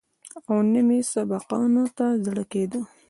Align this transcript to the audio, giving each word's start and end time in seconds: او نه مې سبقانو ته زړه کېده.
او 0.49 0.57
نه 0.71 0.81
مې 0.87 0.99
سبقانو 1.13 1.83
ته 1.97 2.07
زړه 2.25 2.43
کېده. 2.51 2.81